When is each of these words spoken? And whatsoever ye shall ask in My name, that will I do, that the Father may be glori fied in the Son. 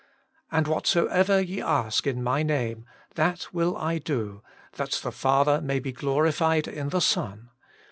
And 0.51 0.65
whatsoever 0.67 1.39
ye 1.39 1.57
shall 1.57 1.67
ask 1.67 2.07
in 2.07 2.23
My 2.23 2.41
name, 2.41 2.87
that 3.13 3.53
will 3.53 3.77
I 3.77 3.99
do, 3.99 4.41
that 4.71 4.93
the 5.03 5.11
Father 5.11 5.61
may 5.61 5.79
be 5.79 5.93
glori 5.93 6.33
fied 6.33 6.67
in 6.67 6.89
the 6.89 7.01
Son. 7.01 7.49